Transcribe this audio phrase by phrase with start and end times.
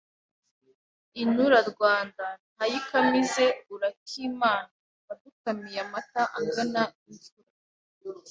[1.21, 4.71] inturarwanda Nta yikamize urakimana
[5.07, 7.39] Wadukamiye amata angana imvura